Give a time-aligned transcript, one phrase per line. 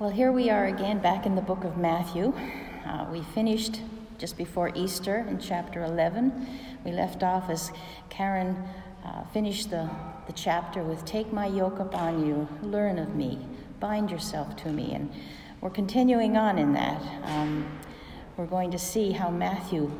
[0.00, 2.32] Well, here we are again back in the book of Matthew.
[2.86, 3.80] Uh, we finished
[4.16, 6.46] just before Easter in chapter 11.
[6.84, 7.72] We left off as
[8.08, 8.62] Karen
[9.04, 9.90] uh, finished the,
[10.28, 13.44] the chapter with Take my yoke upon you, learn of me,
[13.80, 14.94] bind yourself to me.
[14.94, 15.12] And
[15.60, 17.02] we're continuing on in that.
[17.24, 17.66] Um,
[18.36, 19.90] we're going to see how Matthew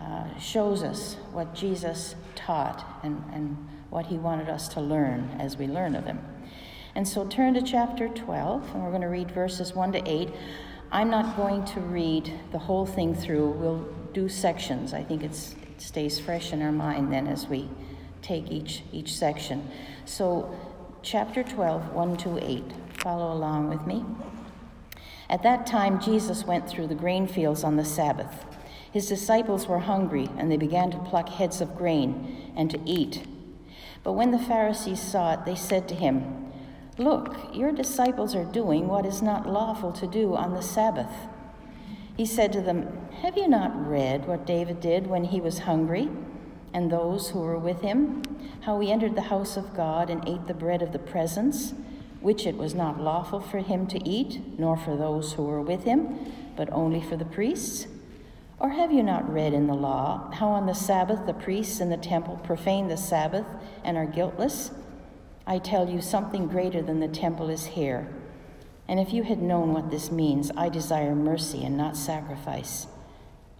[0.00, 5.56] uh, shows us what Jesus taught and, and what he wanted us to learn as
[5.56, 6.20] we learn of him.
[7.00, 10.28] And so turn to chapter 12, and we're going to read verses 1 to 8.
[10.92, 13.52] I'm not going to read the whole thing through.
[13.52, 14.92] We'll do sections.
[14.92, 15.34] I think it
[15.78, 17.70] stays fresh in our mind then as we
[18.20, 19.70] take each, each section.
[20.04, 20.54] So,
[21.00, 22.64] chapter 12, 1 to 8.
[22.98, 24.04] Follow along with me.
[25.30, 28.44] At that time, Jesus went through the grain fields on the Sabbath.
[28.92, 33.26] His disciples were hungry, and they began to pluck heads of grain and to eat.
[34.02, 36.49] But when the Pharisees saw it, they said to him,
[37.00, 41.28] Look, your disciples are doing what is not lawful to do on the Sabbath.
[42.14, 46.10] He said to them, Have you not read what David did when he was hungry,
[46.74, 48.22] and those who were with him?
[48.60, 51.72] How he entered the house of God and ate the bread of the presence,
[52.20, 55.84] which it was not lawful for him to eat, nor for those who were with
[55.84, 56.18] him,
[56.54, 57.86] but only for the priests?
[58.58, 61.88] Or have you not read in the law how on the Sabbath the priests in
[61.88, 63.46] the temple profane the Sabbath
[63.84, 64.72] and are guiltless?
[65.46, 68.08] I tell you, something greater than the temple is here.
[68.88, 72.86] And if you had known what this means, I desire mercy and not sacrifice,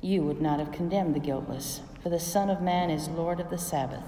[0.01, 3.51] you would not have condemned the guiltless, for the Son of Man is Lord of
[3.51, 4.05] the Sabbath.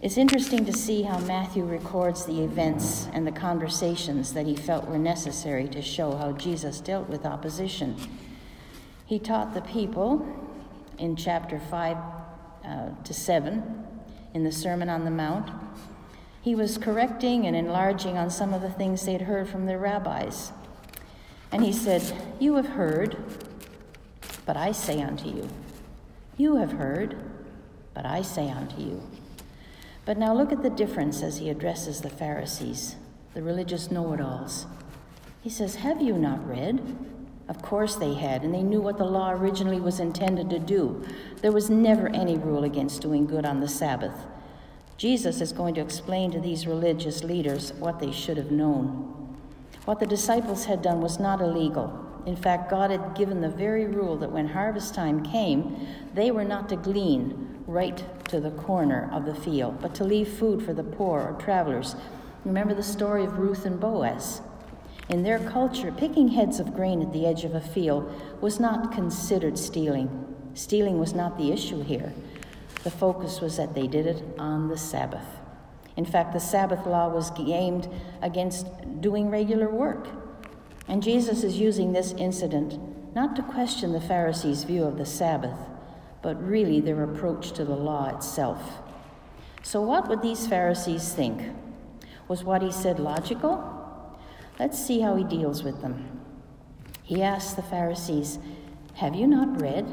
[0.00, 4.86] It's interesting to see how Matthew records the events and the conversations that he felt
[4.86, 7.96] were necessary to show how Jesus dealt with opposition.
[9.06, 10.24] He taught the people
[10.98, 11.96] in chapter 5
[12.64, 13.88] uh, to 7
[14.34, 15.50] in the Sermon on the Mount.
[16.40, 20.52] He was correcting and enlarging on some of the things they'd heard from their rabbis.
[21.50, 22.02] And he said,
[22.38, 23.16] You have heard,
[24.46, 25.48] but I say unto you.
[26.36, 27.16] You have heard,
[27.94, 29.02] but I say unto you.
[30.04, 32.96] But now look at the difference as he addresses the Pharisees,
[33.34, 34.66] the religious know it alls.
[35.42, 36.96] He says, Have you not read?
[37.48, 41.02] Of course they had, and they knew what the law originally was intended to do.
[41.40, 44.26] There was never any rule against doing good on the Sabbath.
[44.98, 49.36] Jesus is going to explain to these religious leaders what they should have known.
[49.84, 52.04] What the disciples had done was not illegal.
[52.26, 56.44] In fact, God had given the very rule that when harvest time came, they were
[56.44, 60.74] not to glean right to the corner of the field, but to leave food for
[60.74, 61.96] the poor or travelers.
[62.44, 64.42] Remember the story of Ruth and Boaz.
[65.08, 68.92] In their culture, picking heads of grain at the edge of a field was not
[68.92, 70.26] considered stealing.
[70.52, 72.12] Stealing was not the issue here.
[72.84, 75.24] The focus was that they did it on the Sabbath.
[75.96, 77.88] In fact, the Sabbath law was aimed
[78.22, 78.66] against
[79.00, 80.08] doing regular work.
[80.86, 82.78] And Jesus is using this incident
[83.14, 85.58] not to question the Pharisees' view of the Sabbath,
[86.22, 88.78] but really their approach to the law itself.
[89.62, 91.54] So, what would these Pharisees think?
[92.28, 93.77] Was what he said logical?
[94.58, 96.20] Let's see how he deals with them.
[97.04, 98.38] He asks the Pharisees,
[98.94, 99.86] Have you not read?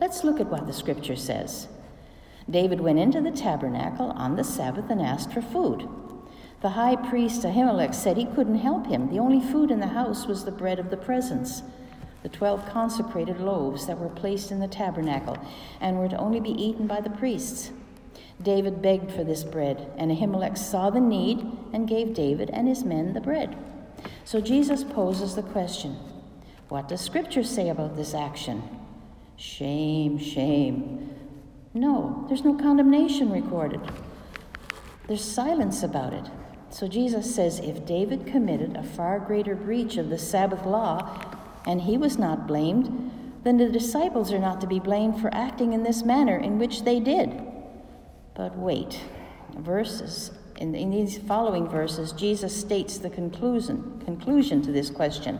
[0.00, 1.68] Let's look at what the scripture says.
[2.48, 5.88] David went into the tabernacle on the Sabbath and asked for food.
[6.62, 9.10] The high priest Ahimelech said he couldn't help him.
[9.10, 11.62] The only food in the house was the bread of the presence,
[12.22, 15.36] the twelve consecrated loaves that were placed in the tabernacle
[15.80, 17.70] and were to only be eaten by the priests.
[18.42, 22.84] David begged for this bread, and Ahimelech saw the need and gave David and his
[22.84, 23.56] men the bread.
[24.24, 25.96] So Jesus poses the question
[26.68, 28.62] What does Scripture say about this action?
[29.36, 31.14] Shame, shame.
[31.74, 33.80] No, there's no condemnation recorded.
[35.06, 36.24] There's silence about it.
[36.70, 41.20] So Jesus says if David committed a far greater breach of the Sabbath law
[41.66, 43.12] and he was not blamed,
[43.44, 46.82] then the disciples are not to be blamed for acting in this manner in which
[46.82, 47.40] they did.
[48.34, 49.00] But wait,
[49.56, 55.38] verses in, in these following verses, Jesus states the conclusion, conclusion to this question.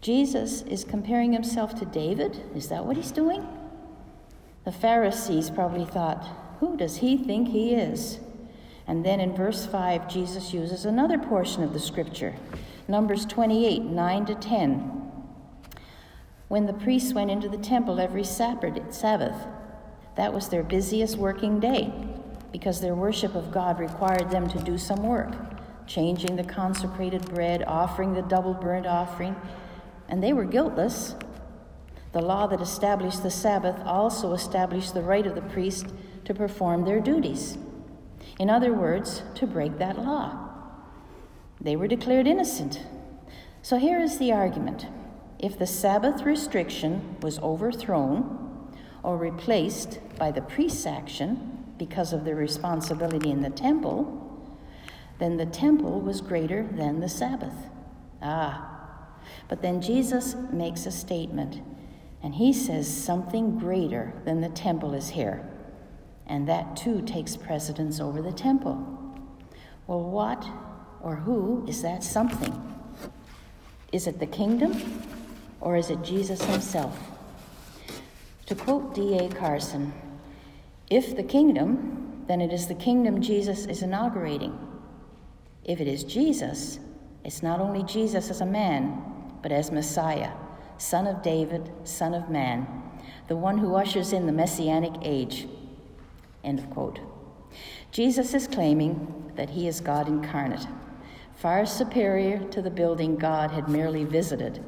[0.00, 2.44] Jesus is comparing himself to David.
[2.54, 3.46] Is that what he's doing?
[4.64, 6.26] The Pharisees probably thought,
[6.60, 8.20] Who does he think he is?
[8.86, 12.34] And then in verse 5, Jesus uses another portion of the scripture
[12.88, 15.02] Numbers 28 9 to 10.
[16.48, 19.46] When the priests went into the temple every Sabbath,
[20.14, 21.92] that was their busiest working day
[22.52, 25.32] because their worship of God required them to do some work,
[25.86, 29.36] changing the consecrated bread, offering the double burnt offering,
[30.08, 31.14] and they were guiltless.
[32.12, 35.92] The law that established the Sabbath also established the right of the priest
[36.24, 37.58] to perform their duties.
[38.38, 40.48] In other words, to break that law.
[41.60, 42.82] They were declared innocent.
[43.62, 44.86] So here is the argument
[45.38, 48.72] if the Sabbath restriction was overthrown
[49.02, 54.22] or replaced by the priest's action because of their responsibility in the temple,
[55.18, 57.54] then the temple was greater than the Sabbath.
[58.22, 58.76] Ah,
[59.48, 61.62] but then Jesus makes a statement,
[62.22, 65.48] and he says something greater than the temple is here.
[66.26, 68.76] And that too takes precedence over the temple.
[69.86, 70.44] Well, what
[71.00, 72.74] or who is that something?
[73.92, 75.02] Is it the kingdom
[75.60, 76.98] or is it Jesus himself?
[78.46, 79.28] To quote D.A.
[79.28, 79.92] Carson,
[80.88, 84.58] if the kingdom, then it is the kingdom Jesus is inaugurating.
[85.64, 86.78] If it is Jesus,
[87.24, 89.02] it's not only Jesus as a man,
[89.42, 90.32] but as Messiah,
[90.78, 92.66] son of David, son of man,
[93.28, 95.48] the one who ushers in the messianic age.
[96.44, 97.00] End of quote.
[97.90, 100.66] Jesus is claiming that he is God incarnate,
[101.34, 104.62] far superior to the building God had merely visited.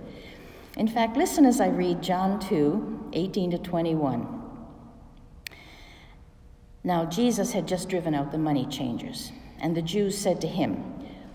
[0.77, 4.38] In fact, listen as I read John 2 18 to 21.
[6.85, 10.75] Now, Jesus had just driven out the money changers, and the Jews said to him,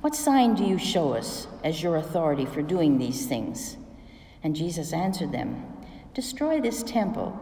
[0.01, 3.77] What sign do you show us as your authority for doing these things?
[4.41, 5.65] And Jesus answered them,
[6.13, 7.37] Destroy this temple,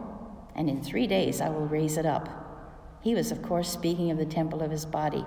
[0.54, 2.28] and in three days I will raise it up.
[3.02, 5.24] He was, of course, speaking of the temple of his body.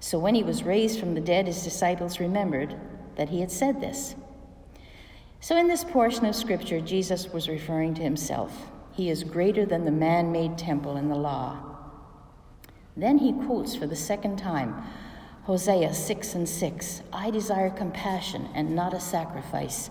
[0.00, 2.74] So when he was raised from the dead, his disciples remembered
[3.16, 4.14] that he had said this.
[5.40, 8.70] So in this portion of Scripture, Jesus was referring to himself.
[8.92, 11.71] He is greater than the man made temple in the law.
[12.96, 14.82] Then he quotes for the second time
[15.44, 19.90] Hosea 6 and 6 I desire compassion and not a sacrifice.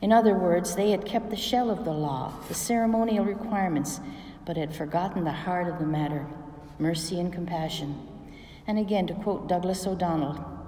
[0.00, 4.00] In other words, they had kept the shell of the law, the ceremonial requirements,
[4.46, 6.26] but had forgotten the heart of the matter
[6.78, 8.06] mercy and compassion.
[8.66, 10.58] And again, to quote Douglas O'Donnell,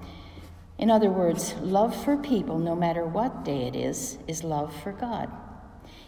[0.80, 4.92] in other words, love for people, no matter what day it is, is love for
[4.92, 5.30] God.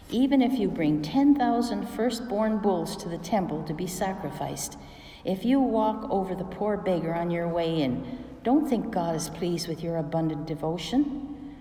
[0.09, 4.77] Even if you bring 10,000 firstborn bulls to the temple to be sacrificed,
[5.25, 9.29] if you walk over the poor beggar on your way in, don't think God is
[9.29, 11.55] pleased with your abundant devotion.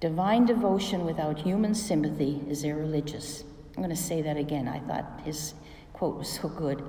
[0.00, 3.44] Divine devotion without human sympathy is irreligious.
[3.76, 4.68] I'm going to say that again.
[4.68, 5.54] I thought his
[5.92, 6.82] quote was so good.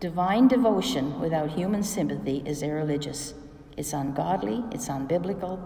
[0.00, 3.34] Divine devotion without human sympathy is irreligious.
[3.76, 5.60] It's ungodly, it's unbiblical.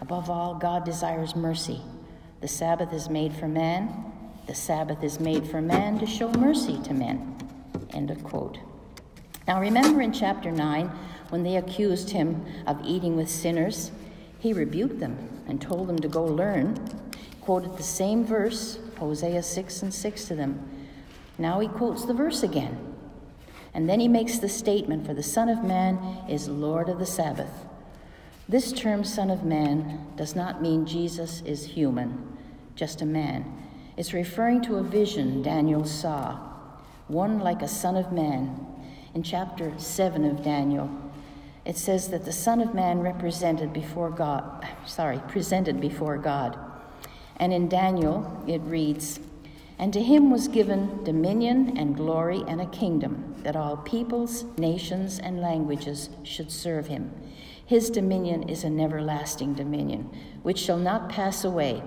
[0.00, 1.80] Above all, God desires mercy.
[2.40, 4.04] The Sabbath is made for man.
[4.46, 7.36] The Sabbath is made for man to show mercy to men.
[7.90, 8.58] End of quote.
[9.46, 10.86] Now, remember in chapter 9
[11.28, 13.90] when they accused him of eating with sinners?
[14.38, 16.78] He rebuked them and told them to go learn.
[17.40, 20.68] Quoted the same verse Hosea 6 and 6 to them.
[21.36, 22.94] Now he quotes the verse again.
[23.74, 25.98] And then he makes the statement For the Son of Man
[26.28, 27.50] is Lord of the Sabbath.
[28.48, 32.36] This term, Son of Man, does not mean Jesus is human,
[32.76, 33.44] just a man.
[33.96, 36.38] It's referring to a vision Daniel saw,
[37.08, 38.73] one like a Son of Man.
[39.14, 40.90] In chapter 7 of Daniel,
[41.64, 46.58] it says that the Son of Man represented before God, sorry, presented before God.
[47.36, 49.20] And in Daniel, it reads,
[49.78, 55.20] And to him was given dominion and glory and a kingdom, that all peoples, nations,
[55.20, 57.12] and languages should serve him.
[57.64, 60.10] His dominion is an everlasting dominion,
[60.42, 61.84] which shall not pass away,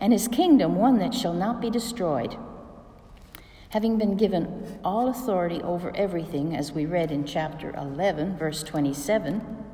[0.00, 2.34] and his kingdom one that shall not be destroyed.
[3.72, 9.64] Having been given all authority over everything, as we read in chapter 11, verse 27,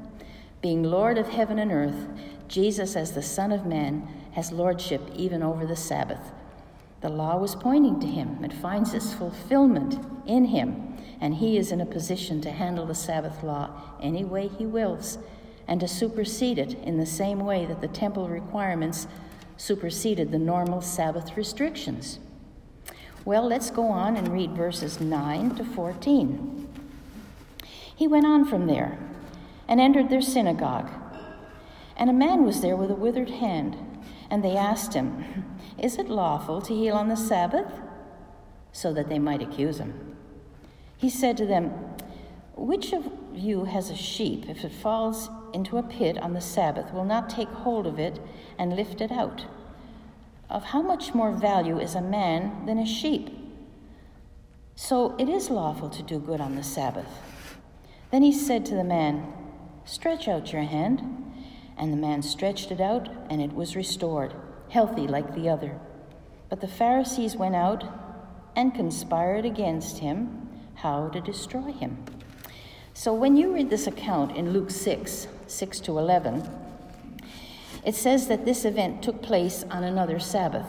[0.62, 2.06] being Lord of heaven and earth,
[2.46, 6.30] Jesus, as the Son of Man, has lordship even over the Sabbath.
[7.00, 8.44] The law was pointing to him.
[8.44, 12.94] It finds its fulfillment in him, and he is in a position to handle the
[12.94, 15.18] Sabbath law any way he wills
[15.66, 19.08] and to supersede it in the same way that the temple requirements
[19.56, 22.20] superseded the normal Sabbath restrictions.
[23.28, 26.66] Well, let's go on and read verses 9 to 14.
[27.94, 28.98] He went on from there
[29.68, 30.88] and entered their synagogue.
[31.94, 33.76] And a man was there with a withered hand.
[34.30, 35.44] And they asked him,
[35.78, 37.70] Is it lawful to heal on the Sabbath?
[38.72, 40.16] So that they might accuse him.
[40.96, 41.68] He said to them,
[42.56, 46.94] Which of you has a sheep, if it falls into a pit on the Sabbath,
[46.94, 48.22] will not take hold of it
[48.58, 49.44] and lift it out?
[50.50, 53.30] Of how much more value is a man than a sheep?
[54.76, 57.08] So it is lawful to do good on the Sabbath.
[58.10, 59.32] Then he said to the man,
[59.84, 61.02] Stretch out your hand.
[61.76, 64.34] And the man stretched it out, and it was restored,
[64.68, 65.78] healthy like the other.
[66.48, 67.84] But the Pharisees went out
[68.56, 72.04] and conspired against him how to destroy him.
[72.94, 76.50] So when you read this account in Luke 6, 6 to 11,
[77.88, 80.68] it says that this event took place on another Sabbath.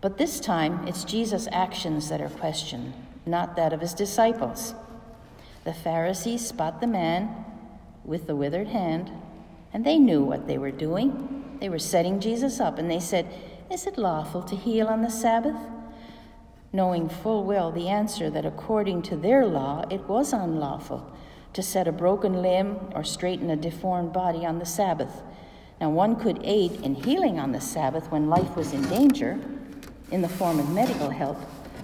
[0.00, 2.94] But this time, it's Jesus' actions that are questioned,
[3.26, 4.74] not that of his disciples.
[5.64, 7.44] The Pharisees spot the man
[8.06, 9.12] with the withered hand,
[9.74, 11.58] and they knew what they were doing.
[11.60, 13.30] They were setting Jesus up, and they said,
[13.70, 15.60] Is it lawful to heal on the Sabbath?
[16.72, 21.14] Knowing full well the answer that according to their law it was unlawful
[21.52, 25.20] to set a broken limb or straighten a deformed body on the Sabbath.
[25.84, 29.38] Now, one could aid in healing on the Sabbath when life was in danger
[30.10, 31.36] in the form of medical help,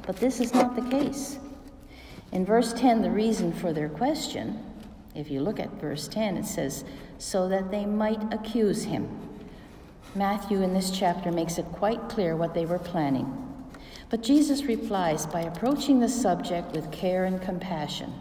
[0.06, 1.38] but this is not the case.
[2.32, 4.58] In verse 10, the reason for their question,
[5.14, 6.82] if you look at verse 10, it says,
[7.18, 9.06] so that they might accuse him.
[10.14, 13.30] Matthew in this chapter makes it quite clear what they were planning.
[14.08, 18.14] But Jesus replies by approaching the subject with care and compassion.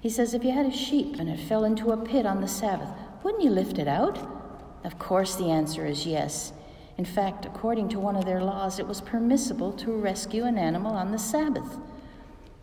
[0.00, 2.48] He says, If you had a sheep and it fell into a pit on the
[2.48, 2.88] Sabbath,
[3.22, 4.38] wouldn't you lift it out?
[4.84, 6.52] Of course, the answer is yes.
[6.98, 10.92] In fact, according to one of their laws, it was permissible to rescue an animal
[10.92, 11.78] on the Sabbath.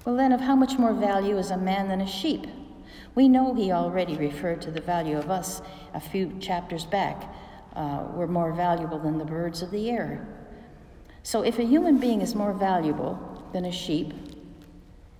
[0.05, 2.47] Well, then, of how much more value is a man than a sheep?
[3.15, 5.61] We know he already referred to the value of us
[5.93, 7.33] a few chapters back.
[7.75, 10.27] Uh, we're more valuable than the birds of the air.
[11.23, 14.13] So, if a human being is more valuable than a sheep,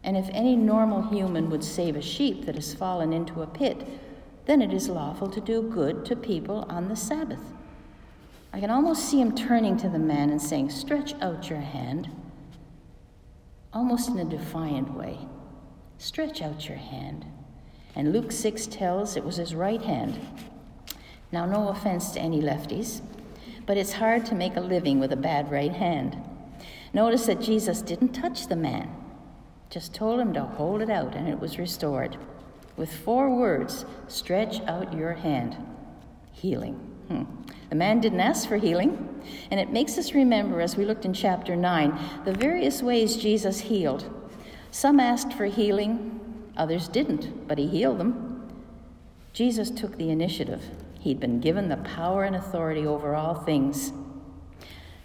[0.04, 3.86] and if any normal human would save a sheep that has fallen into a pit,
[4.50, 7.54] then it is lawful to do good to people on the Sabbath.
[8.52, 12.10] I can almost see him turning to the man and saying, Stretch out your hand,
[13.72, 15.20] almost in a defiant way.
[16.00, 17.26] Stretch out your hand.
[17.96, 20.20] And Luke 6 tells it was his right hand.
[21.32, 23.02] Now, no offense to any lefties,
[23.68, 26.18] but it's hard to make a living with a bad right hand.
[26.92, 28.96] Notice that Jesus didn't touch the man
[29.70, 32.18] just told him to hold it out, and it was restored.
[32.80, 35.58] With four words stretch out your hand.
[36.32, 36.76] Healing.
[37.10, 37.24] Hmm.
[37.70, 39.22] The man didn't ask for healing,
[39.52, 43.60] and it makes us remember, as we looked in chapter 9, the various ways Jesus
[43.60, 44.10] healed.
[44.72, 46.22] Some asked for healing,
[46.56, 48.50] others didn't, but he healed them.
[49.34, 50.64] Jesus took the initiative.
[51.02, 53.92] He'd been given the power and authority over all things.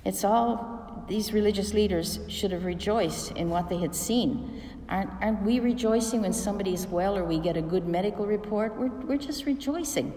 [0.04, 4.62] It's all these religious leaders should have rejoiced in what they had seen.
[4.88, 8.76] Aren't, aren't we rejoicing when somebody's well or we get a good medical report?
[8.76, 10.12] We're, we're just rejoicing.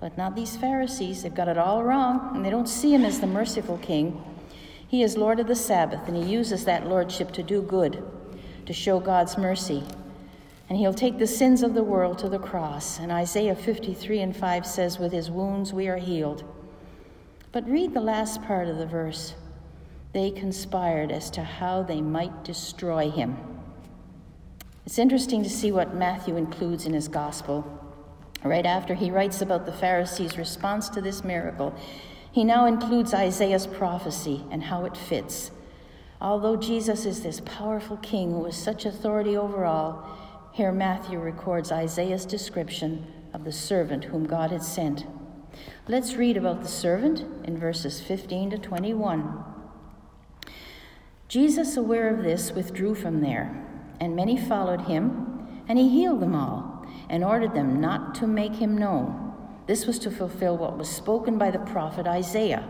[0.00, 1.22] But not these Pharisees.
[1.22, 4.22] They've got it all wrong, and they don't see him as the merciful king.
[4.86, 8.02] He is Lord of the Sabbath, and he uses that lordship to do good,
[8.66, 9.82] to show God's mercy.
[10.68, 12.98] And he'll take the sins of the world to the cross.
[12.98, 16.44] And Isaiah 53 and 5 says, With his wounds we are healed.
[17.52, 19.34] But read the last part of the verse
[20.12, 23.36] they conspired as to how they might destroy him.
[24.88, 27.62] It's interesting to see what Matthew includes in his gospel.
[28.42, 31.74] Right after he writes about the Pharisees' response to this miracle,
[32.32, 35.50] he now includes Isaiah's prophecy and how it fits.
[36.22, 40.08] Although Jesus is this powerful king who has such authority over all,
[40.54, 45.04] here Matthew records Isaiah's description of the servant whom God had sent.
[45.86, 49.44] Let's read about the servant in verses 15 to 21.
[51.28, 53.67] Jesus, aware of this, withdrew from there,
[54.00, 58.54] and many followed him, and he healed them all, and ordered them not to make
[58.54, 59.32] him known.
[59.66, 62.66] This was to fulfill what was spoken by the prophet Isaiah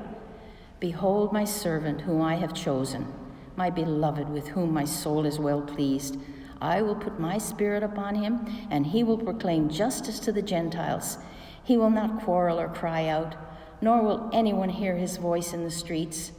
[0.80, 3.12] Behold, my servant, whom I have chosen,
[3.56, 6.16] my beloved, with whom my soul is well pleased.
[6.60, 11.18] I will put my spirit upon him, and he will proclaim justice to the Gentiles.
[11.64, 13.34] He will not quarrel or cry out,
[13.80, 16.30] nor will anyone hear his voice in the streets.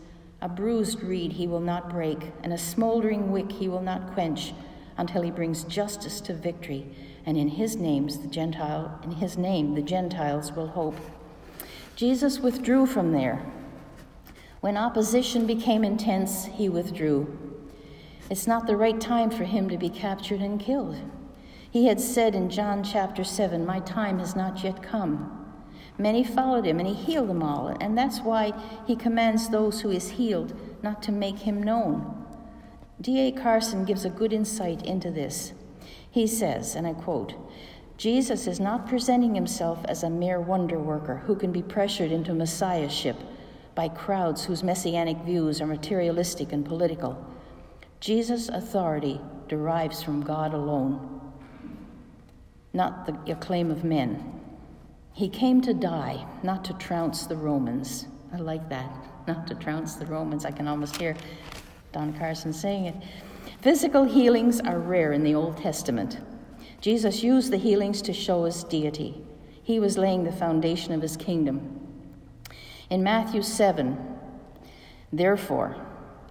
[0.41, 4.53] A bruised reed he will not break, and a smoldering wick he will not quench,
[4.99, 6.87] until he brings justice to victory.
[7.25, 10.97] And in his names the Gentile, in his name the Gentiles will hope.
[11.95, 13.45] Jesus withdrew from there.
[14.61, 17.37] When opposition became intense, he withdrew.
[18.29, 20.97] It's not the right time for him to be captured and killed.
[21.71, 25.35] He had said in John chapter 7, My time has not yet come.
[25.97, 27.75] Many followed him, and he healed them all.
[27.79, 28.53] And that's why
[28.87, 32.18] he commands those who is healed not to make him known.
[33.01, 33.31] D.A.
[33.31, 35.53] Carson gives a good insight into this.
[36.11, 37.33] He says, and I quote,
[37.97, 42.33] Jesus is not presenting himself as a mere wonder worker who can be pressured into
[42.33, 43.17] messiahship
[43.75, 47.25] by crowds whose messianic views are materialistic and political.
[47.99, 51.21] Jesus' authority derives from God alone,
[52.73, 54.41] not the acclaim of men.
[55.13, 58.07] He came to die, not to trounce the Romans.
[58.33, 58.91] I like that,
[59.27, 60.45] not to trounce the Romans.
[60.45, 61.15] I can almost hear
[61.91, 62.95] Don Carson saying it.
[63.61, 66.19] Physical healings are rare in the Old Testament.
[66.81, 69.21] Jesus used the healings to show his deity.
[69.63, 71.79] He was laying the foundation of his kingdom.
[72.89, 73.97] In Matthew 7,
[75.11, 75.75] therefore,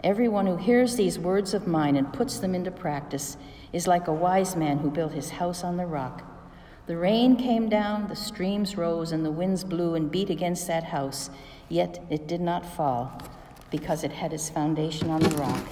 [0.02, 3.36] everyone who hears these words of mine and puts them into practice
[3.72, 6.24] is like a wise man who built his house on the rock.
[6.86, 10.84] The rain came down, the streams rose, and the winds blew and beat against that
[10.84, 11.28] house,
[11.68, 13.20] yet it did not fall,
[13.70, 15.62] because it had its foundation on the rock.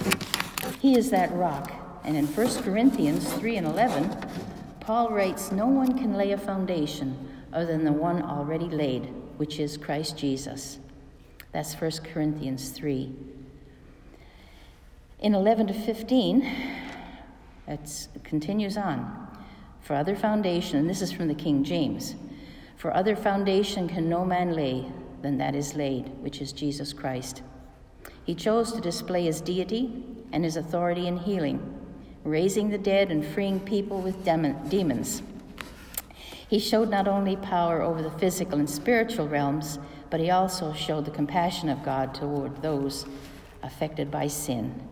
[0.79, 1.71] He is that rock.
[2.03, 4.17] And in 1 Corinthians 3 and 11,
[4.79, 9.59] Paul writes, No one can lay a foundation other than the one already laid, which
[9.59, 10.79] is Christ Jesus.
[11.51, 13.13] That's 1 Corinthians 3.
[15.19, 16.51] In 11 to 15,
[17.67, 19.27] it continues on.
[19.81, 22.15] For other foundation, and this is from the King James,
[22.75, 24.85] for other foundation can no man lay
[25.21, 27.41] than that is laid, which is Jesus Christ.
[28.27, 30.03] He chose to display his deity
[30.33, 31.59] and his authority in healing,
[32.25, 34.25] raising the dead and freeing people with
[34.69, 35.23] demons.
[36.49, 39.79] He showed not only power over the physical and spiritual realms,
[40.09, 43.05] but he also showed the compassion of God toward those
[43.63, 44.85] affected by sin.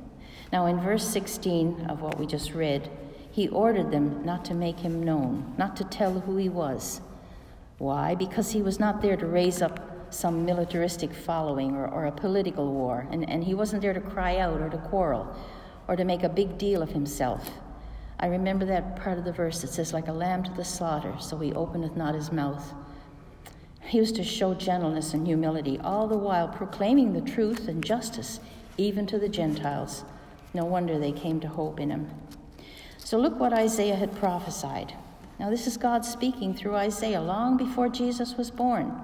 [0.53, 2.89] Now, in verse 16 of what we just read,
[3.31, 7.01] he ordered them not to make him known, not to tell who he was.
[7.79, 8.15] Why?
[8.15, 12.71] Because he was not there to raise up some militaristic following or, or a political
[12.71, 15.35] war, and, and he wasn't there to cry out or to quarrel
[15.87, 17.51] or to make a big deal of himself.
[18.19, 21.15] I remember that part of the verse that says, like a lamb to the slaughter,
[21.19, 22.73] so he openeth not his mouth.
[23.81, 28.39] He was to show gentleness and humility, all the while proclaiming the truth and justice,
[28.77, 30.05] even to the Gentiles.
[30.53, 32.09] No wonder they came to hope in him.
[32.97, 34.93] So look what Isaiah had prophesied.
[35.39, 38.99] Now, this is God speaking through Isaiah long before Jesus was born.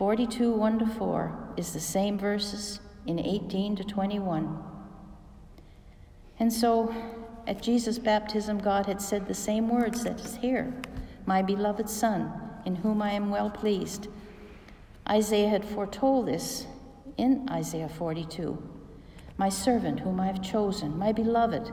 [0.00, 4.58] 42 1 to 4 is the same verses in 18 to 21.
[6.38, 6.94] And so,
[7.46, 10.72] at Jesus' baptism, God had said the same words that is here
[11.26, 12.32] My beloved Son,
[12.64, 14.08] in whom I am well pleased.
[15.06, 16.66] Isaiah had foretold this
[17.18, 18.56] in Isaiah 42.
[19.36, 21.70] My servant, whom I have chosen, my beloved.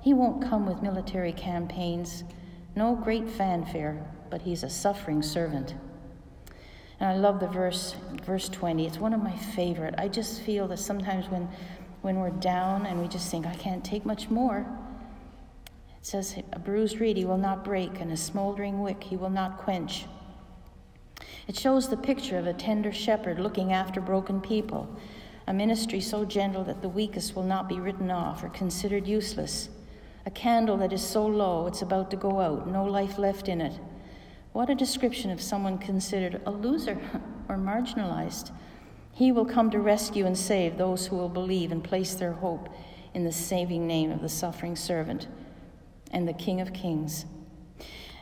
[0.00, 2.24] He won't come with military campaigns,
[2.74, 5.76] no great fanfare, but he's a suffering servant.
[7.00, 8.86] And I love the verse, verse 20.
[8.86, 9.94] It's one of my favorite.
[9.96, 11.48] I just feel that sometimes when,
[12.02, 14.66] when we're down and we just think, I can't take much more,
[15.98, 19.30] it says, A bruised reed he will not break, and a smoldering wick he will
[19.30, 20.04] not quench.
[21.48, 24.94] It shows the picture of a tender shepherd looking after broken people,
[25.46, 29.70] a ministry so gentle that the weakest will not be written off or considered useless,
[30.26, 33.62] a candle that is so low it's about to go out, no life left in
[33.62, 33.72] it
[34.52, 36.98] what a description of someone considered a loser
[37.48, 38.50] or marginalized.
[39.12, 42.68] He will come to rescue and save those who will believe and place their hope
[43.14, 45.28] in the saving name of the suffering servant
[46.10, 47.26] and the King of Kings.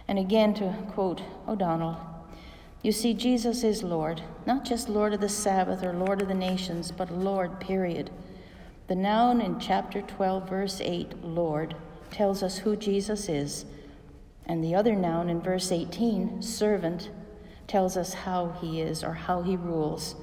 [0.07, 1.99] And again, to quote O'Donnell,
[2.83, 6.35] you see, Jesus is Lord, not just Lord of the Sabbath or Lord of the
[6.35, 8.11] nations, but Lord, period.
[8.87, 11.75] The noun in chapter 12, verse 8, Lord,
[12.11, 13.67] tells us who Jesus is
[14.49, 17.11] and the other noun in verse 18, servant,
[17.67, 20.17] tells us how he is or how he rules.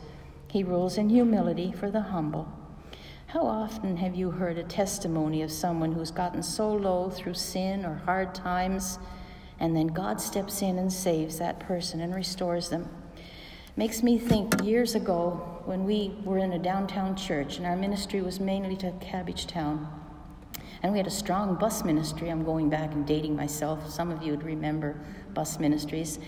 [0.50, 2.52] He rules in humility for the humble.
[3.28, 7.86] How often have you heard a testimony of someone who's gotten so low through sin
[7.86, 8.98] or hard times,
[9.60, 12.90] and then God steps in and saves that person and restores them?
[13.78, 18.22] Makes me think years ago when we were in a downtown church and our ministry
[18.22, 19.88] was mainly to Cabbagetown.
[20.86, 22.30] And we had a strong bus ministry.
[22.30, 23.90] I'm going back and dating myself.
[23.90, 24.96] Some of you would remember
[25.34, 26.20] bus ministries.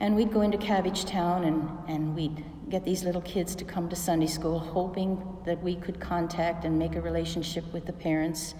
[0.00, 3.94] And we'd go into Cabbagetown and, and we'd get these little kids to come to
[3.94, 8.54] Sunday school, hoping that we could contact and make a relationship with the parents.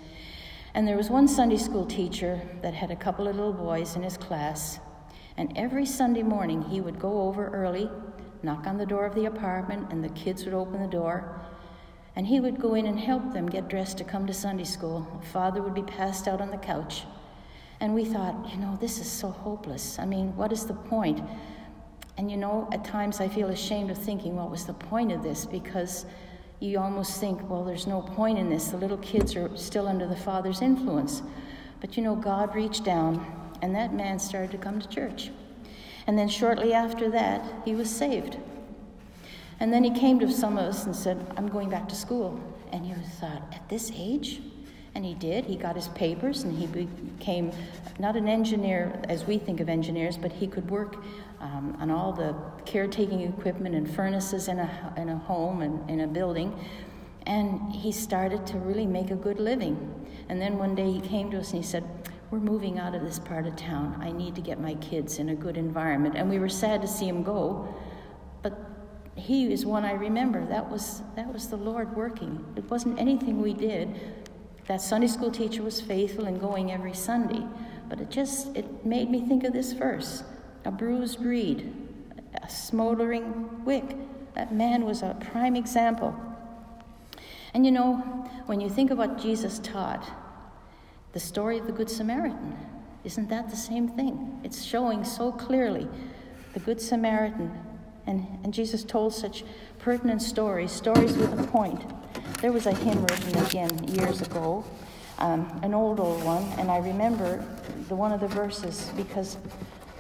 [0.75, 4.03] And there was one Sunday school teacher that had a couple of little boys in
[4.03, 4.79] his class.
[5.39, 7.91] And every Sunday morning, he would go over early,
[8.43, 11.41] knock on the door of the apartment, and the kids would open the door.
[12.17, 15.21] And he would go in and help them get dressed to come to Sunday school.
[15.33, 17.03] Father would be passed out on the couch.
[17.81, 19.99] And we thought, you know, this is so hopeless.
[19.99, 21.21] I mean, what is the point?
[22.17, 25.23] And you know, at times I feel ashamed of thinking, what was the point of
[25.23, 25.45] this?
[25.45, 26.07] Because
[26.61, 28.69] you almost think, well, there's no point in this.
[28.69, 31.23] The little kids are still under the Father's influence.
[31.81, 33.27] But you know, God reached down,
[33.61, 35.31] and that man started to come to church.
[36.07, 38.39] And then shortly after that, he was saved.
[39.61, 42.41] And then he came to some of us and said, I'm going back to school.
[42.73, 44.41] And you thought, at this age?
[44.95, 45.45] And he did.
[45.45, 47.51] He got his papers and he became
[47.99, 50.97] not an engineer as we think of engineers, but he could work
[51.41, 56.01] um, on all the caretaking equipment and furnaces in a, in a home and in
[56.01, 56.57] a building.
[57.27, 60.07] And he started to really make a good living.
[60.29, 61.85] And then one day he came to us and he said,
[62.31, 63.99] We're moving out of this part of town.
[64.01, 66.17] I need to get my kids in a good environment.
[66.17, 67.75] And we were sad to see him go,
[68.43, 68.74] but
[69.17, 70.45] he is one I remember.
[70.47, 72.45] That was, that was the Lord working.
[72.57, 73.95] It wasn't anything we did.
[74.67, 77.45] That Sunday school teacher was faithful and going every Sunday,
[77.89, 80.25] but it just it made me think of this verse:
[80.65, 81.71] a bruised reed,
[82.43, 83.85] a smoldering wick.
[84.35, 86.19] That man was a prime example.
[87.53, 87.97] And you know,
[88.47, 90.11] when you think of what Jesus taught,
[91.13, 92.57] the story of the Good Samaritan,
[93.05, 94.41] isn't that the same thing?
[94.43, 95.87] It's showing so clearly
[96.55, 97.53] the Good Samaritan.
[98.07, 99.45] And, and Jesus told such
[99.79, 101.83] pertinent stories, stories with a point.
[102.41, 104.65] There was a hymn written again years ago,
[105.19, 107.45] um, an old, old one, and I remember
[107.89, 109.39] the one of the verses because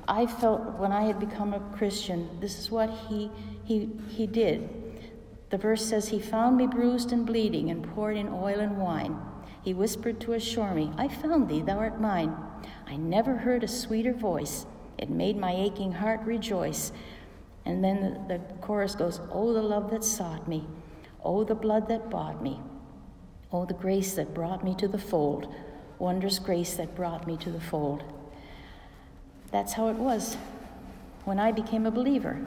[0.07, 3.31] I felt when I had become a Christian, this is what he,
[3.64, 4.69] he, he did.
[5.51, 9.17] The verse says, He found me bruised and bleeding and poured in oil and wine.
[9.62, 12.37] He whispered to assure me, I found thee, thou art mine.
[12.87, 14.67] I never heard a sweeter voice.
[14.99, 16.93] It made my aching heart rejoice.
[17.66, 20.66] And then the, chorus goes, Oh, the love that sought me.
[21.24, 22.61] Oh, the blood that bought me.
[23.53, 25.53] Oh, the grace that brought me to the fold.
[25.98, 28.03] Wondrous grace that brought me to the fold.
[29.50, 30.37] That's how it was
[31.24, 32.46] when I became a believer.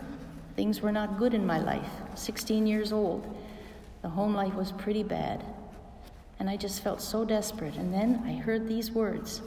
[0.55, 1.89] Things were not good in my life.
[2.15, 3.35] 16 years old.
[4.01, 5.43] The home life was pretty bad.
[6.39, 7.75] And I just felt so desperate.
[7.75, 9.41] And then I heard these words.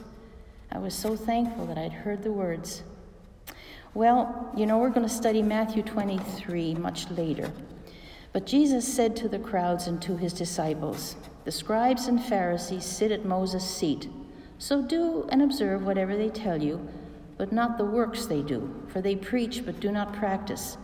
[0.72, 2.82] I was so thankful that I'd heard the words.
[3.92, 7.50] Well, you know, we're going to study Matthew 23 much later.
[8.32, 13.10] But Jesus said to the crowds and to his disciples, The scribes and Pharisees sit
[13.10, 14.08] at Moses' seat.
[14.58, 16.88] So do and observe whatever they tell you,
[17.36, 20.78] but not the works they do, for they preach but do not practice.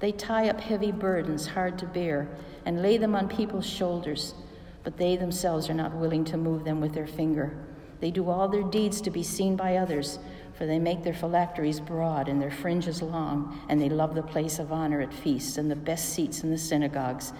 [0.00, 2.28] They tie up heavy burdens hard to bear
[2.64, 4.34] and lay them on people's shoulders,
[4.82, 7.56] but they themselves are not willing to move them with their finger.
[8.00, 10.18] They do all their deeds to be seen by others,
[10.58, 14.58] for they make their phylacteries broad and their fringes long, and they love the place
[14.58, 17.32] of honor at feasts and the best seats in the synagogues,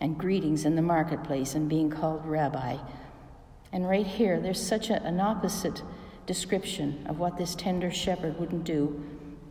[0.00, 2.76] and greetings in the marketplace, and being called rabbi.
[3.72, 5.82] And right here, there's such a, an opposite
[6.26, 9.04] description of what this tender shepherd wouldn't do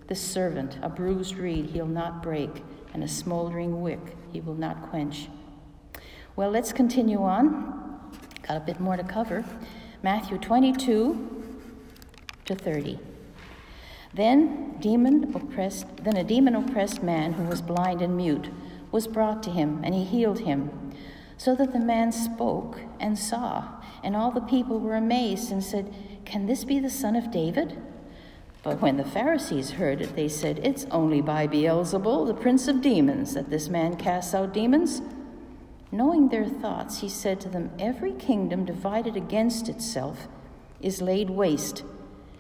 [0.08, 2.64] This servant, a bruised reed he'll not break,
[2.94, 5.28] and a smoldering wick he will not quench.
[6.38, 8.12] Well, let's continue on.
[8.48, 9.44] Got a bit more to cover.
[10.02, 11.43] Matthew 22
[12.46, 13.00] to 30.
[14.14, 18.50] Then demon oppressed then a demon oppressed man who was blind and mute
[18.92, 20.92] was brought to him and he healed him
[21.38, 25.94] so that the man spoke and saw and all the people were amazed and said
[26.26, 27.82] can this be the son of David
[28.64, 32.82] but when the Pharisees heard it, they said, It's only by Beelzebul, the prince of
[32.82, 35.02] demons, that this man casts out demons.
[35.92, 40.30] Knowing their thoughts, he said to them, Every kingdom divided against itself
[40.80, 41.84] is laid waste,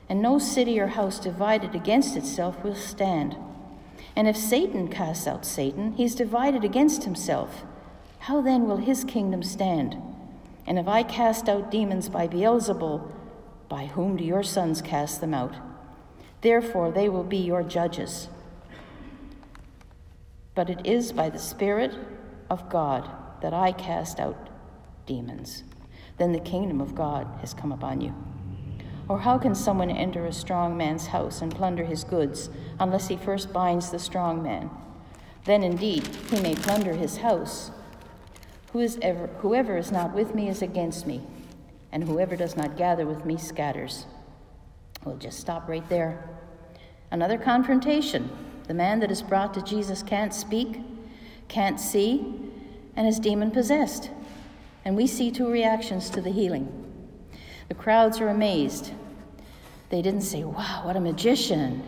[0.10, 3.36] and no city or house divided against itself will stand.
[4.16, 7.64] And if Satan casts out Satan, he's divided against himself.
[8.20, 9.98] How then will his kingdom stand?
[10.66, 13.12] And if I cast out demons by Beelzebul,
[13.68, 15.56] by whom do your sons cast them out?
[16.42, 18.30] Therefore, they will be your judges.
[20.56, 21.96] But it is by the Spirit
[22.50, 23.10] of God
[23.42, 24.50] that I cast out
[25.06, 25.64] demons.
[26.18, 28.14] Then the kingdom of God has come upon you.
[29.10, 33.18] Or how can someone enter a strong man's house and plunder his goods unless he
[33.18, 34.70] first binds the strong man?
[35.46, 37.72] Then indeed he may plunder his house.
[38.72, 41.22] Who is ever, whoever is not with me is against me,
[41.92, 44.06] and whoever does not gather with me scatters.
[45.04, 46.28] We'll just stop right there.
[47.12, 48.30] Another confrontation.
[48.68, 50.80] The man that is brought to Jesus can't speak,
[51.50, 52.40] can't see,
[52.96, 54.10] and is demon possessed.
[54.86, 56.83] And we see two reactions to the healing.
[57.68, 58.92] The crowds are amazed.
[59.90, 61.84] They didn't say, Wow, what a magician.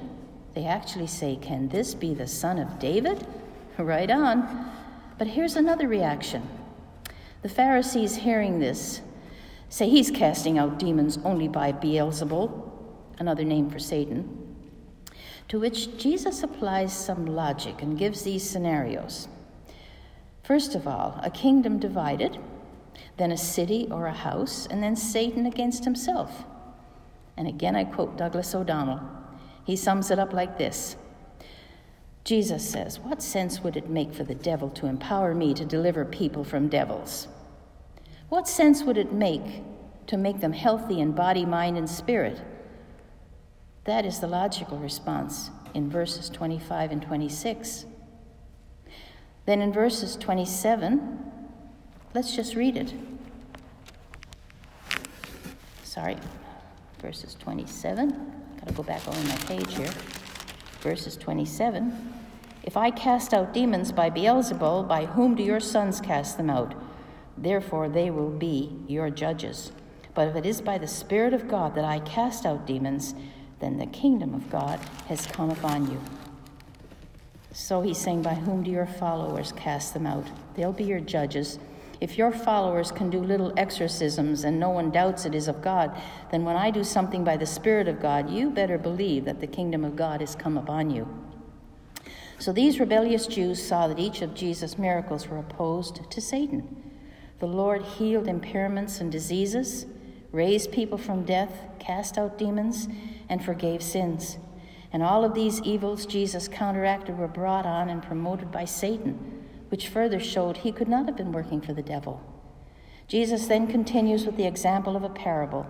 [0.53, 3.25] They actually say, Can this be the son of David?
[3.77, 4.71] Right on.
[5.17, 6.47] But here's another reaction.
[7.41, 9.01] The Pharisees, hearing this,
[9.67, 12.71] say he's casting out demons only by Beelzebul,
[13.19, 14.45] another name for Satan
[15.47, 19.27] to which Jesus applies some logic and gives these scenarios.
[20.43, 22.37] First of all, a kingdom divided,
[23.17, 26.43] then a city or a house, and then Satan against himself.
[27.37, 29.01] And again, I quote Douglas O'Donnell.
[29.65, 30.95] He sums it up like this
[32.23, 36.03] Jesus says, What sense would it make for the devil to empower me to deliver
[36.03, 37.27] people from devils?
[38.29, 39.63] What sense would it make
[40.07, 42.41] to make them healthy in body, mind, and spirit?
[43.83, 47.85] That is the logical response in verses 25 and 26.
[49.45, 51.31] Then in verses 27,
[52.15, 52.93] let's just read it.
[55.83, 56.15] Sorry,
[57.01, 58.09] verses 27.
[58.57, 59.91] Got to go back over my page here.
[60.79, 62.13] Verses 27.
[62.63, 66.73] If I cast out demons by Beelzebul, by whom do your sons cast them out?
[67.37, 69.73] Therefore they will be your judges.
[70.13, 73.13] But if it is by the Spirit of God that I cast out demons,
[73.59, 75.99] then the kingdom of God has come upon you.
[77.51, 80.25] So he's saying, By whom do your followers cast them out?
[80.55, 81.59] They'll be your judges.
[82.05, 85.99] If your followers can do little exorcisms and no one doubts it is of God,
[86.29, 89.47] then when I do something by the Spirit of God, you better believe that the
[89.47, 91.07] kingdom of God has come upon you.
[92.37, 96.91] So these rebellious Jews saw that each of Jesus' miracles were opposed to Satan.
[97.39, 99.87] The Lord healed impairments and diseases,
[100.31, 102.87] raised people from death, cast out demons,
[103.29, 104.37] and forgave sins.
[104.93, 109.44] And all of these evils Jesus counteracted were brought on and promoted by Satan
[109.75, 112.21] which further showed he could not have been working for the devil.
[113.09, 115.65] Jesus then continues with the example of a parable.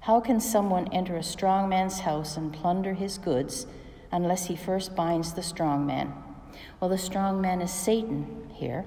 [0.00, 3.66] How can someone enter a strong man's house and plunder his goods
[4.10, 6.14] unless he first binds the strong man?
[6.80, 8.86] Well, the strong man is Satan here.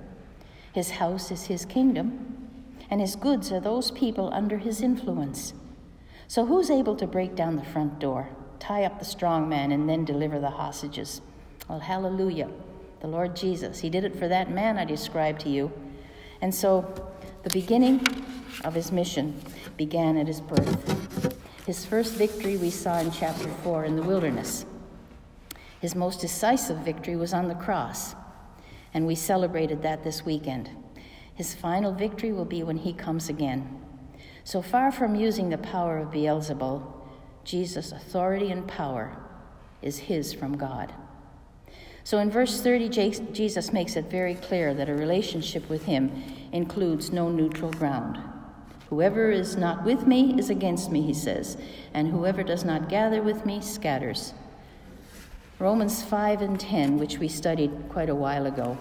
[0.74, 2.50] His house is his kingdom,
[2.90, 5.54] and his goods are those people under his influence.
[6.28, 9.88] So, who's able to break down the front door, tie up the strong man, and
[9.88, 11.22] then deliver the hostages?
[11.68, 12.50] Well, hallelujah
[13.02, 13.80] the Lord Jesus.
[13.80, 15.72] He did it for that man I described to you.
[16.42, 17.12] And so
[17.44, 18.06] the beginning
[18.64, 19.42] of his mission
[19.78, 21.36] began at his birth.
[21.66, 24.66] His first victory we saw in chapter 4 in the wilderness.
[25.80, 28.16] His most decisive victory was on the cross,
[28.94, 30.70] and we celebrated that this weekend.
[31.34, 33.80] His final victory will be when he comes again.
[34.44, 36.84] So far from using the power of Beelzebul,
[37.46, 39.16] Jesus' authority and power
[39.82, 40.94] is his from God.
[42.10, 42.90] So in verse 30,
[43.34, 46.12] Jesus makes it very clear that a relationship with him
[46.52, 48.18] includes no neutral ground.
[48.90, 51.56] Whoever is not with me is against me, he says,
[51.94, 54.34] and whoever does not gather with me scatters.
[55.60, 58.76] Romans 5 and 10, which we studied quite a while ago,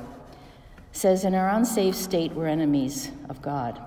[0.92, 3.78] says, In our unsaved state, we're enemies of God.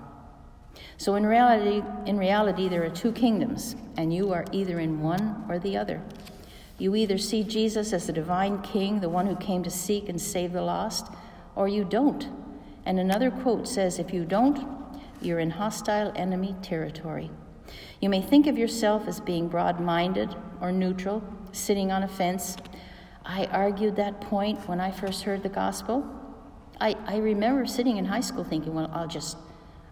[0.98, 5.46] So in reality, in reality, there are two kingdoms, and you are either in one
[5.50, 6.00] or the other.
[6.82, 10.20] You either see Jesus as the divine king, the one who came to seek and
[10.20, 11.14] save the lost,
[11.56, 12.28] or you don't.
[12.88, 14.66] And another quote says, If you don't,
[15.22, 17.30] you're in hostile enemy territory.
[18.00, 22.58] You may think of yourself as being broad minded or neutral, sitting on a fence.
[23.24, 26.04] I argued that point when I first heard the gospel.
[26.80, 29.38] I, I remember sitting in high school thinking, well, I'll just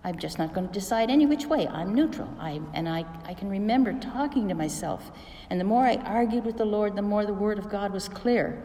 [0.04, 1.68] I'm just not going to decide any which way.
[1.68, 2.34] I'm neutral.
[2.40, 5.12] I, and I, I can remember talking to myself.
[5.50, 8.08] And the more I argued with the Lord, the more the Word of God was
[8.08, 8.64] clear.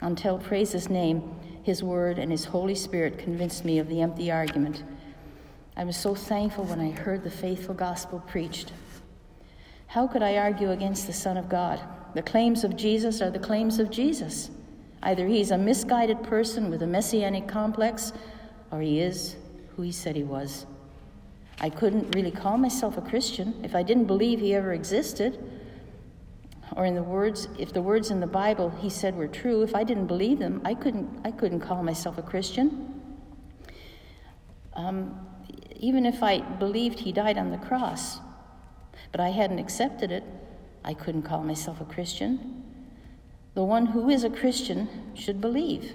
[0.00, 4.30] Until, praise His name, His Word and His Holy Spirit convinced me of the empty
[4.30, 4.82] argument.
[5.76, 8.72] I was so thankful when I heard the faithful gospel preached.
[9.88, 11.80] How could I argue against the Son of God?
[12.14, 14.50] The claims of Jesus are the claims of Jesus.
[15.02, 18.12] Either he's a misguided person with a messianic complex,
[18.70, 19.36] or he is
[19.74, 20.66] who he said he was.
[21.60, 25.38] I couldn't really call myself a Christian if I didn't believe he ever existed.
[26.74, 29.74] Or in the words, if the words in the Bible he said were true, if
[29.74, 33.00] I didn't believe them, I couldn't, I couldn't call myself a Christian.
[34.74, 35.26] Um,
[35.76, 38.18] even if I believed he died on the cross,
[39.10, 40.24] but I hadn't accepted it,
[40.84, 42.64] I couldn't call myself a Christian.
[43.54, 45.94] The one who is a Christian should believe.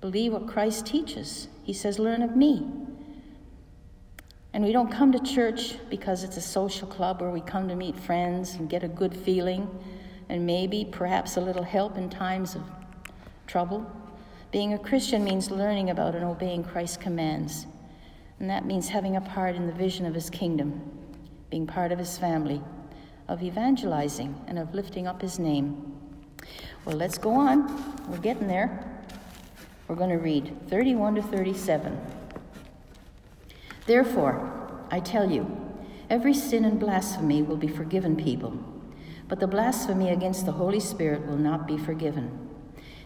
[0.00, 1.48] Believe what Christ teaches.
[1.64, 2.66] He says, Learn of me.
[4.52, 7.74] And we don't come to church because it's a social club where we come to
[7.74, 9.68] meet friends and get a good feeling
[10.28, 12.62] and maybe, perhaps, a little help in times of
[13.46, 13.90] trouble.
[14.50, 17.66] Being a Christian means learning about and obeying Christ's commands.
[18.40, 20.80] And that means having a part in the vision of his kingdom,
[21.50, 22.62] being part of his family,
[23.26, 25.94] of evangelizing, and of lifting up his name.
[26.84, 28.10] Well, let's go on.
[28.10, 28.87] We're getting there.
[29.88, 31.98] We're going to read 31 to 37.
[33.86, 35.56] Therefore, I tell you,
[36.10, 38.52] every sin and blasphemy will be forgiven people,
[39.28, 42.50] but the blasphemy against the Holy Spirit will not be forgiven.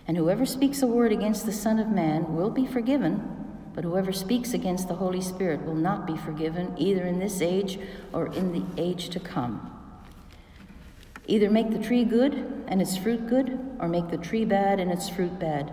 [0.09, 4.13] And whoever speaks a word against the Son of Man will be forgiven, but whoever
[4.13, 7.79] speaks against the Holy Spirit will not be forgiven, either in this age
[8.13, 9.69] or in the age to come.
[11.29, 14.91] Either make the tree good and its fruit good, or make the tree bad and
[14.91, 15.73] its fruit bad.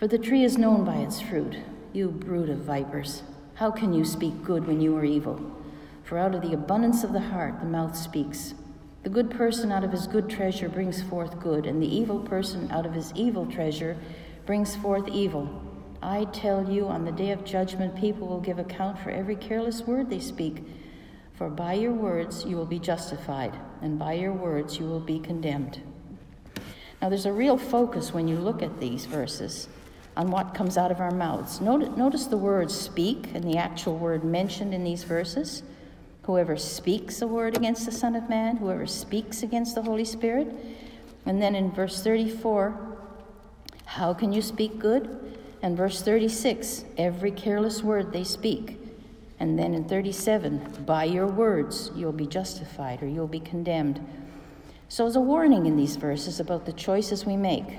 [0.00, 1.58] For the tree is known by its fruit.
[1.92, 3.22] You brood of vipers,
[3.56, 5.54] how can you speak good when you are evil?
[6.04, 8.54] For out of the abundance of the heart the mouth speaks.
[9.02, 12.70] The good person out of his good treasure brings forth good, and the evil person
[12.70, 13.94] out of his evil treasure
[14.46, 15.62] brings forth evil.
[16.00, 19.82] I tell you, on the day of judgment, people will give account for every careless
[19.82, 20.64] word they speak.
[21.34, 25.18] For by your words you will be justified, and by your words you will be
[25.18, 25.82] condemned.
[27.02, 29.68] Now, there's a real focus when you look at these verses
[30.16, 31.60] on what comes out of our mouths.
[31.60, 35.62] Notice, notice the word speak and the actual word mentioned in these verses.
[36.22, 40.54] Whoever speaks a word against the Son of Man, whoever speaks against the Holy Spirit.
[41.26, 42.98] And then in verse 34,
[43.86, 45.38] how can you speak good?
[45.62, 48.78] And verse 36, every careless word they speak.
[49.38, 54.06] And then in 37, by your words you'll be justified or you'll be condemned.
[54.88, 57.78] So there's a warning in these verses about the choices we make.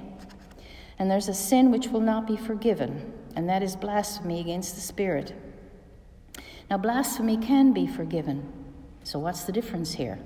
[1.01, 4.81] And there's a sin which will not be forgiven, and that is blasphemy against the
[4.81, 5.33] Spirit.
[6.69, 8.53] Now, blasphemy can be forgiven.
[9.03, 10.19] So, what's the difference here?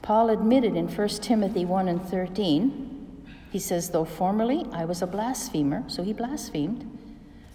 [0.00, 5.06] Paul admitted in 1 Timothy 1 and 13, he says, Though formerly I was a
[5.08, 6.88] blasphemer, so he blasphemed,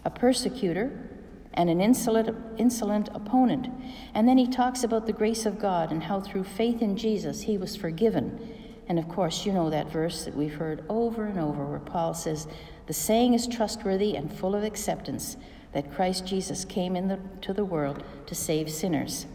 [0.04, 1.10] a persecutor,
[1.54, 3.70] and an insolent, insolent opponent.
[4.14, 7.44] And then he talks about the grace of God and how through faith in Jesus
[7.44, 8.57] he was forgiven.
[8.90, 12.14] And of course, you know that verse that we've heard over and over where Paul
[12.14, 12.48] says,
[12.86, 15.38] The saying is trustworthy and full of acceptance
[15.74, 19.26] that Christ Jesus came into the world to save sinners.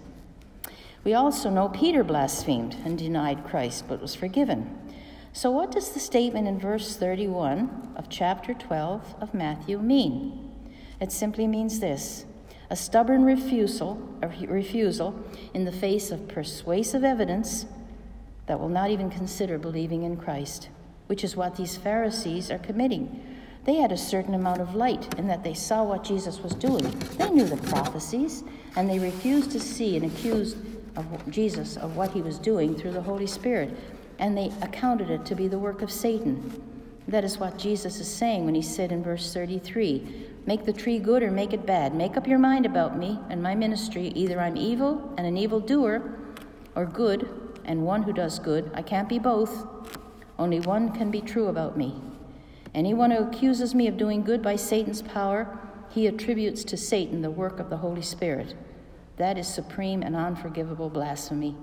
[1.04, 4.78] We also know Peter blasphemed and denied Christ, but was forgiven.
[5.34, 10.50] So, what does the statement in verse 31 of chapter 12 of Matthew mean?
[11.00, 12.24] It simply means this
[12.70, 17.66] a stubborn refusal, a refusal in the face of persuasive evidence
[18.52, 20.68] that will not even consider believing in Christ,
[21.06, 23.24] which is what these Pharisees are committing.
[23.64, 26.86] They had a certain amount of light in that they saw what Jesus was doing.
[27.16, 28.44] They knew the prophecies,
[28.76, 30.58] and they refused to see and accused
[30.96, 33.74] of Jesus of what he was doing through the Holy Spirit,
[34.18, 36.62] and they accounted it to be the work of Satan.
[37.08, 40.98] That is what Jesus is saying when he said in verse 33 Make the tree
[40.98, 41.94] good or make it bad.
[41.94, 44.08] Make up your mind about me and my ministry.
[44.08, 46.18] Either I'm evil and an evil doer,
[46.74, 48.70] or good and one who does good.
[48.74, 49.66] I can't be both.
[50.38, 52.00] Only one can be true about me.
[52.74, 55.58] Anyone who accuses me of doing good by Satan's power,
[55.90, 58.54] he attributes to Satan the work of the Holy Spirit.
[59.18, 61.54] That is supreme and unforgivable blasphemy.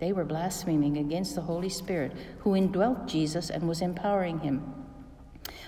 [0.00, 4.74] They were blaspheming against the Holy Spirit, who indwelt Jesus and was empowering him.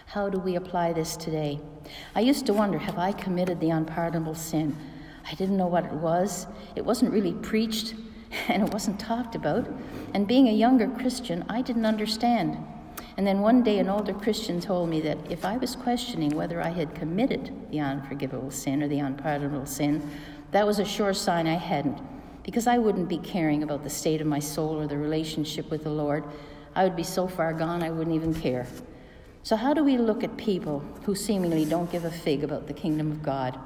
[0.06, 1.60] How do we apply this today?
[2.14, 4.76] I used to wonder have I committed the unpardonable sin?
[5.30, 6.46] I didn't know what it was.
[6.74, 7.94] It wasn't really preached
[8.48, 9.68] and it wasn't talked about.
[10.14, 12.58] And being a younger Christian, I didn't understand.
[13.16, 16.62] And then one day, an older Christian told me that if I was questioning whether
[16.62, 20.08] I had committed the unforgivable sin or the unpardonable sin,
[20.52, 22.00] that was a sure sign I hadn't,
[22.44, 25.82] because I wouldn't be caring about the state of my soul or the relationship with
[25.82, 26.24] the Lord.
[26.74, 28.66] I would be so far gone I wouldn't even care.
[29.42, 32.72] So, how do we look at people who seemingly don't give a fig about the
[32.72, 33.58] kingdom of God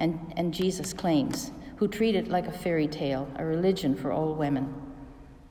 [0.00, 4.34] and, and Jesus' claims, who treat it like a fairy tale, a religion for all
[4.34, 4.74] women?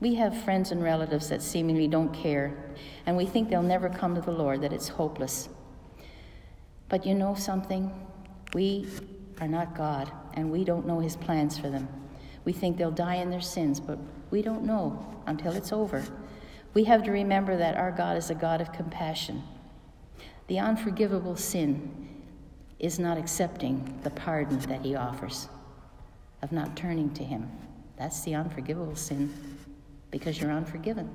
[0.00, 2.74] We have friends and relatives that seemingly don't care,
[3.06, 5.48] and we think they'll never come to the Lord, that it's hopeless.
[6.88, 7.90] But you know something?
[8.52, 8.86] We
[9.40, 11.88] are not God, and we don't know His plans for them.
[12.44, 13.98] We think they'll die in their sins, but
[14.30, 16.04] we don't know until it's over.
[16.74, 19.42] We have to remember that our God is a God of compassion.
[20.48, 22.08] The unforgivable sin
[22.78, 25.48] is not accepting the pardon that He offers,
[26.46, 27.50] of not turning to Him.
[27.98, 29.34] That's the unforgivable sin
[30.12, 31.10] because you're unforgiven.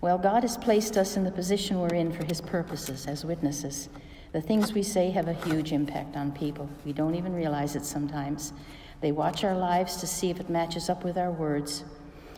[0.00, 3.90] Well, God has placed us in the position we're in for His purposes as witnesses.
[4.32, 6.70] The things we say have a huge impact on people.
[6.86, 8.54] We don't even realize it sometimes.
[9.02, 11.84] They watch our lives to see if it matches up with our words.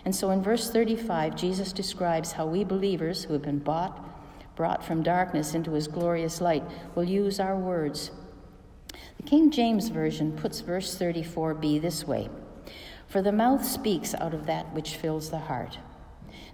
[0.05, 4.85] And so in verse 35, Jesus describes how we believers who have been bought, brought
[4.85, 6.65] from darkness into his glorious light,
[6.97, 8.11] will use our words.
[9.27, 12.29] King James Version puts verse 34b this way
[13.07, 15.79] For the mouth speaks out of that which fills the heart.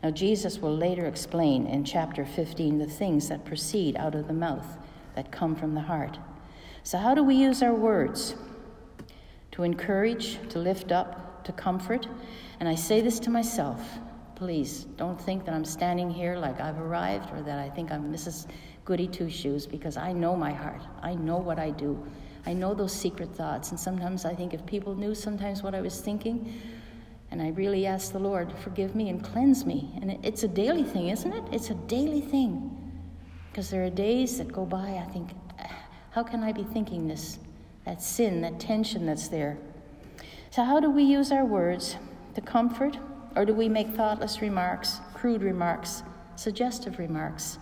[0.02, 4.34] Now, Jesus will later explain in chapter 15 the things that proceed out of the
[4.34, 4.78] mouth,
[5.16, 6.18] that come from the heart.
[6.84, 8.36] So, how do we use our words?
[9.52, 12.06] To encourage, to lift up, to comfort.
[12.60, 13.98] And I say this to myself
[14.36, 18.10] please don't think that I'm standing here like I've arrived or that I think I'm
[18.10, 18.46] Mrs.
[18.86, 20.80] Goody Two Shoes because I know my heart.
[21.02, 22.02] I know what I do.
[22.46, 23.70] I know those secret thoughts.
[23.70, 26.60] And sometimes I think if people knew sometimes what I was thinking,
[27.30, 29.90] and I really ask the Lord, to forgive me and cleanse me.
[30.00, 31.44] And it's a daily thing, isn't it?
[31.52, 32.76] It's a daily thing.
[33.50, 35.72] Because there are days that go by, I think, ah,
[36.10, 37.38] how can I be thinking this?
[37.84, 39.58] That sin, that tension that's there.
[40.50, 41.96] So, how do we use our words
[42.34, 42.98] to comfort,
[43.36, 46.02] or do we make thoughtless remarks, crude remarks,
[46.36, 47.58] suggestive remarks?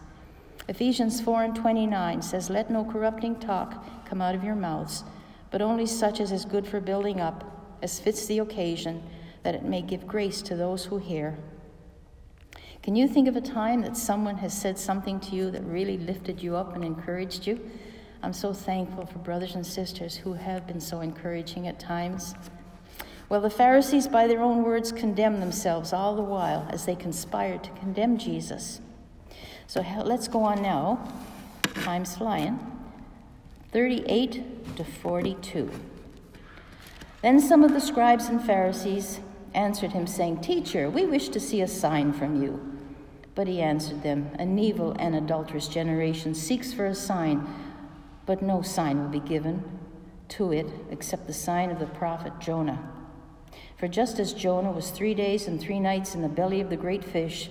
[0.69, 5.03] Ephesians 4 and 29 says, Let no corrupting talk come out of your mouths,
[5.51, 9.03] but only such as is good for building up as fits the occasion,
[9.45, 11.39] that it may give grace to those who hear.
[12.83, 15.97] Can you think of a time that someone has said something to you that really
[15.97, 17.59] lifted you up and encouraged you?
[18.23, 22.35] I'm so thankful for brothers and sisters who have been so encouraging at times.
[23.29, 27.65] Well, the Pharisees, by their own words, condemned themselves all the while as they conspired
[27.65, 28.81] to condemn Jesus.
[29.69, 30.99] So let's go on now.
[31.83, 32.59] Time's flying.
[33.71, 35.71] 38 to 42.
[37.21, 39.21] Then some of the scribes and Pharisees
[39.53, 42.79] answered him, saying, Teacher, we wish to see a sign from you.
[43.35, 47.47] But he answered them, An evil and adulterous generation seeks for a sign,
[48.25, 49.63] but no sign will be given
[50.29, 52.91] to it except the sign of the prophet Jonah.
[53.77, 56.77] For just as Jonah was three days and three nights in the belly of the
[56.77, 57.51] great fish,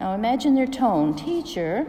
[0.00, 1.86] Now imagine their tone Teacher,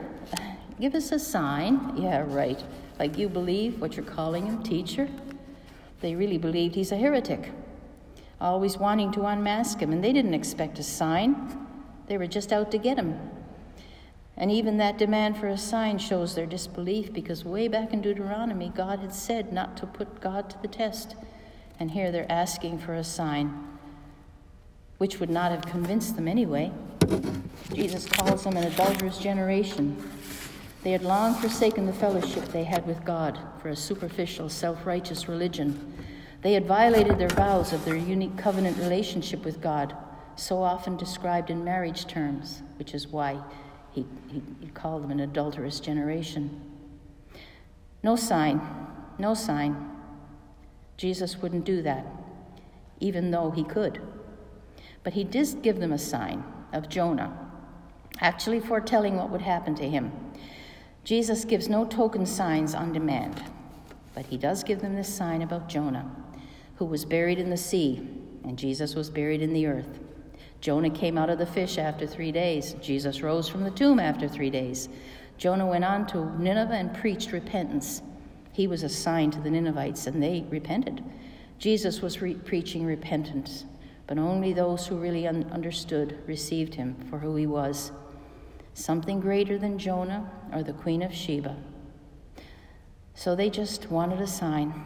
[0.80, 1.94] give us a sign.
[1.98, 2.64] Yeah, right.
[3.00, 5.10] Like you believe what you're calling him, teacher.
[6.02, 7.52] They really believed he's a heretic,
[8.40, 11.68] always wanting to unmask him, and they didn't expect a sign.
[12.08, 13.20] They were just out to get him.
[14.38, 18.72] And even that demand for a sign shows their disbelief because way back in Deuteronomy,
[18.74, 21.16] God had said not to put God to the test.
[21.80, 23.68] And here they're asking for a sign,
[25.00, 26.72] which would not have convinced them anyway.
[27.74, 29.96] Jesus calls them an adulterous generation.
[30.84, 35.28] They had long forsaken the fellowship they had with God for a superficial, self righteous
[35.28, 35.94] religion.
[36.42, 39.96] They had violated their vows of their unique covenant relationship with God,
[40.36, 43.42] so often described in marriage terms, which is why
[43.92, 46.62] he, he, he called them an adulterous generation.
[48.04, 48.62] No sign,
[49.20, 49.92] no sign.
[50.98, 52.06] Jesus wouldn't do that,
[53.00, 54.02] even though he could.
[55.04, 56.44] But he did give them a sign
[56.74, 57.38] of Jonah,
[58.20, 60.12] actually foretelling what would happen to him.
[61.04, 63.44] Jesus gives no token signs on demand,
[64.14, 66.10] but he does give them this sign about Jonah,
[66.76, 68.08] who was buried in the sea,
[68.44, 70.00] and Jesus was buried in the earth.
[70.60, 72.76] Jonah came out of the fish after three days.
[72.82, 74.90] Jesus rose from the tomb after three days.
[75.38, 78.02] Jonah went on to Nineveh and preached repentance.
[78.54, 81.04] He was a sign to the Ninevites, and they repented.
[81.60, 83.66] Jesus was re- preaching repentance,
[84.08, 87.92] but only those who really un- understood received him for who he was
[88.78, 91.56] something greater than Jonah or the Queen of Sheba.
[93.16, 94.86] So they just wanted a sign.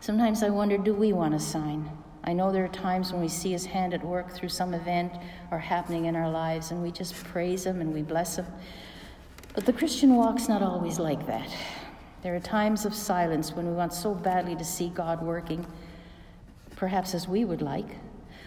[0.00, 1.90] Sometimes I wonder do we want a sign?
[2.24, 5.12] I know there are times when we see his hand at work through some event
[5.50, 8.46] or happening in our lives, and we just praise him and we bless him.
[9.54, 11.48] But the Christian walk's not always like that.
[12.22, 15.66] There are times of silence when we want so badly to see God working,
[16.74, 17.98] perhaps as we would like.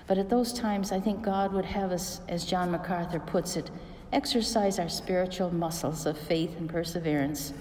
[0.10, 3.70] But at those times, I think God would have us, as John MacArthur puts it,
[4.12, 7.54] exercise our spiritual muscles of faith and perseverance.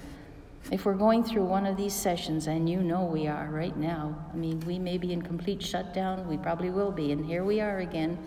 [0.72, 4.16] If we're going through one of these sessions, and you know we are right now,
[4.32, 7.60] I mean, we may be in complete shutdown, we probably will be, and here we
[7.60, 8.18] are again.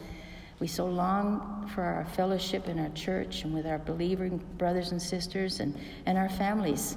[0.60, 5.02] We so long for our fellowship in our church and with our believing brothers and
[5.02, 6.96] sisters and, and our families.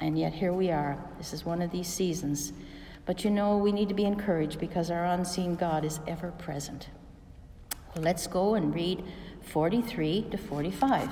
[0.00, 0.96] And yet here we are.
[1.18, 2.54] This is one of these seasons.
[3.04, 6.88] But you know, we need to be encouraged because our unseen God is ever present.
[7.94, 9.04] Well, let's go and read
[9.42, 11.10] 43 to 45.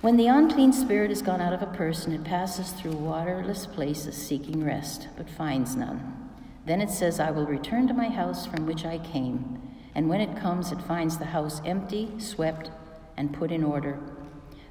[0.00, 4.16] When the unclean spirit is gone out of a person, it passes through waterless places
[4.16, 6.30] seeking rest, but finds none.
[6.66, 9.60] Then it says, I will return to my house from which I came.
[9.94, 12.70] And when it comes, it finds the house empty, swept,
[13.16, 14.00] and put in order.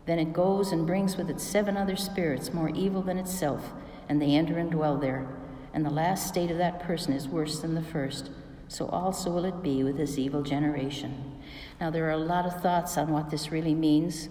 [0.05, 3.71] Then it goes and brings with it seven other spirits more evil than itself,
[4.11, 5.25] and they enter and dwell there.
[5.73, 8.29] And the last state of that person is worse than the first.
[8.67, 11.39] So also will it be with this evil generation.
[11.79, 14.27] Now, there are a lot of thoughts on what this really means.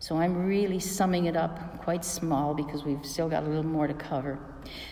[0.00, 3.86] So I'm really summing it up quite small because we've still got a little more
[3.86, 4.38] to cover.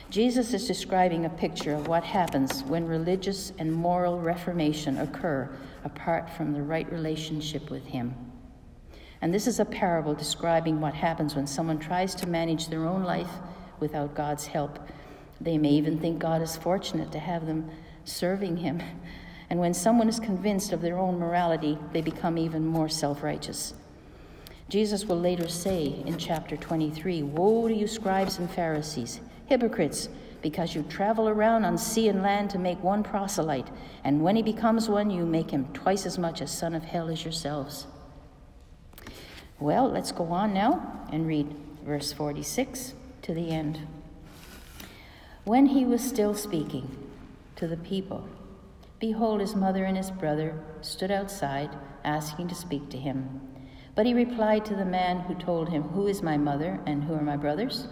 [0.09, 5.55] Jesus is describing a picture of what happens when religious and moral reformation occur
[5.85, 8.15] apart from the right relationship with Him.
[9.21, 13.05] And this is a parable describing what happens when someone tries to manage their own
[13.05, 13.29] life
[13.81, 14.79] without God's help.
[15.41, 17.71] They may even think God is fortunate to have them
[18.05, 18.83] serving Him.
[19.51, 23.73] And when someone is convinced of their own morality, they become even more self righteous.
[24.69, 30.11] Jesus will later say in chapter 23 Woe to you, scribes and Pharisees, hypocrites!
[30.43, 33.69] because you travel around on sea and land to make one proselyte,
[34.05, 37.09] and when he becomes one, you make him twice as much a son of hell
[37.09, 37.87] as yourselves.
[39.59, 41.55] Well, let's go on now and read
[41.85, 42.95] verse 46
[43.29, 43.87] to the end.
[45.45, 46.97] When he was still speaking
[47.57, 48.27] to the people,
[48.99, 51.69] behold, his mother and his brother stood outside,
[52.05, 53.43] asking to speak to him.
[53.95, 57.13] But he replied to the man who told him, Who is my mother and who
[57.13, 57.87] are my brothers?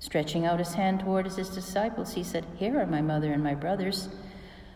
[0.00, 3.54] Stretching out his hand toward his disciples, he said, Here are my mother and my
[3.54, 4.08] brothers.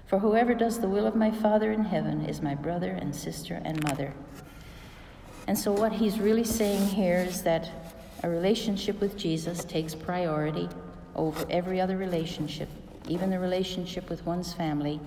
[0.07, 3.61] For whoever does the will of my Father in heaven is my brother and sister
[3.65, 4.15] and mother.
[5.49, 10.69] And so, what he's really saying here is that a relationship with Jesus takes priority
[11.15, 12.69] over every other relationship,
[13.09, 15.01] even the relationship with one's family.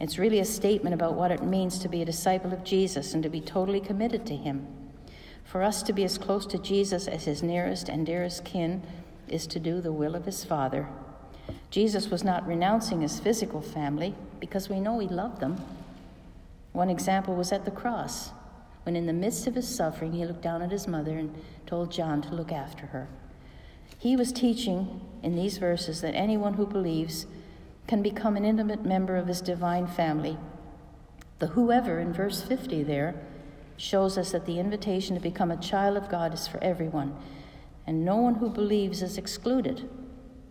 [0.00, 3.22] It's really a statement about what it means to be a disciple of Jesus and
[3.22, 4.66] to be totally committed to him.
[5.44, 8.82] For us to be as close to Jesus as his nearest and dearest kin
[9.28, 10.88] is to do the will of his Father.
[11.70, 15.60] Jesus was not renouncing his physical family because we know he loved them.
[16.72, 18.30] One example was at the cross
[18.84, 21.34] when in the midst of his suffering he looked down at his mother and
[21.66, 23.08] told John to look after her.
[23.98, 27.26] He was teaching in these verses that anyone who believes
[27.86, 30.38] can become an intimate member of his divine family.
[31.38, 33.14] The whoever in verse 50 there
[33.76, 37.16] shows us that the invitation to become a child of God is for everyone,
[37.86, 39.88] and no one who believes is excluded,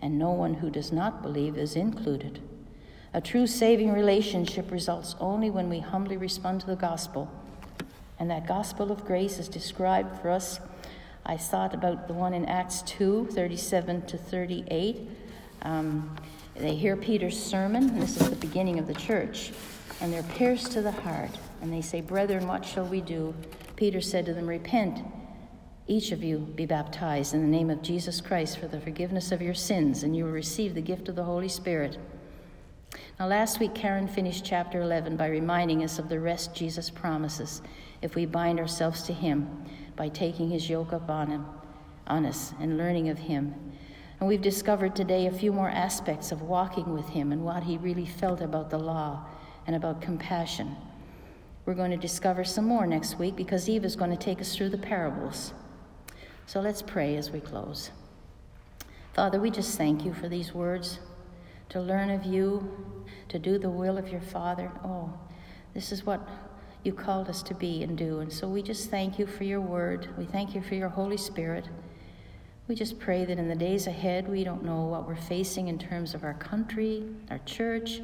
[0.02, 2.42] and no one who does not believe is included.
[3.14, 7.32] A true saving relationship results only when we humbly respond to the gospel
[8.20, 10.60] and that gospel of grace is described for us.
[11.26, 15.10] I thought about the one in Acts 2 37 to 38.
[15.62, 16.16] Um,
[16.56, 19.52] they hear Peter's sermon, this is the beginning of the church,
[20.02, 21.32] and they're pierced to the heart.
[21.62, 23.34] And they say, Brethren, what shall we do?
[23.76, 25.00] Peter said to them, Repent,
[25.88, 29.42] each of you be baptized in the name of Jesus Christ for the forgiveness of
[29.42, 31.98] your sins, and you will receive the gift of the Holy Spirit.
[33.20, 37.62] Now, last week, Karen finished chapter 11 by reminding us of the rest Jesus promises
[38.02, 41.46] if we bind ourselves to Him by taking His yoke upon Him,
[42.08, 43.54] on us, and learning of Him.
[44.20, 47.78] And we've discovered today a few more aspects of walking with Him and what He
[47.78, 49.26] really felt about the law
[49.68, 50.76] and about compassion.
[51.66, 54.56] We're going to discover some more next week because Eve is going to take us
[54.56, 55.54] through the parables.
[56.48, 57.92] So let's pray as we close.
[59.14, 61.00] Father, we just thank you for these words
[61.70, 64.72] to learn of you, to do the will of your Father.
[64.84, 65.14] Oh,
[65.74, 66.28] this is what
[66.84, 68.20] you called us to be and do.
[68.20, 70.10] And so we just thank you for your word.
[70.18, 71.68] We thank you for your Holy Spirit.
[72.68, 75.80] We just pray that in the days ahead, we don't know what we're facing in
[75.80, 78.02] terms of our country, our church,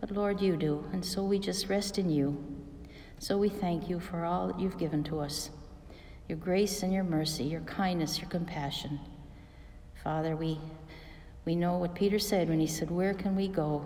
[0.00, 0.84] but Lord, you do.
[0.92, 2.36] And so we just rest in you.
[3.18, 5.50] So we thank you for all that you've given to us
[6.28, 8.98] your grace and your mercy, your kindness, your compassion.
[10.02, 10.58] Father, we,
[11.44, 13.84] we know what Peter said when he said, Where can we go?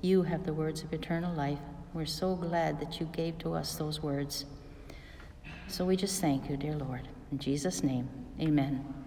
[0.00, 1.58] You have the words of eternal life.
[1.92, 4.44] We're so glad that you gave to us those words.
[5.66, 7.08] So we just thank you, dear Lord.
[7.32, 8.08] In Jesus' name,
[8.40, 8.99] amen.